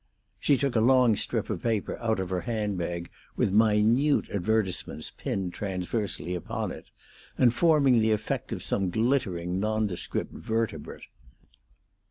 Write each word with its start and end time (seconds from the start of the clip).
She 0.39 0.57
took 0.57 0.75
a 0.75 0.79
long 0.81 1.15
strip 1.15 1.47
of 1.51 1.61
paper 1.61 1.95
out 1.99 2.19
of 2.19 2.31
her 2.31 2.41
hand 2.41 2.75
bag 2.75 3.11
with 3.35 3.51
minute 3.51 4.31
advertisements 4.31 5.11
pinned 5.11 5.53
transversely 5.53 6.33
upon 6.33 6.71
it, 6.71 6.89
and 7.37 7.53
forming 7.53 7.99
the 7.99 8.09
effect 8.11 8.51
of 8.51 8.63
some 8.63 8.89
glittering 8.89 9.59
nondescript 9.59 10.33
vertebrate. 10.33 11.05